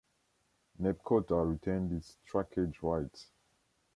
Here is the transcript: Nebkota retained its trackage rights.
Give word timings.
Nebkota 0.79 1.45
retained 1.47 1.91
its 1.91 2.17
trackage 2.27 2.81
rights. 2.81 3.29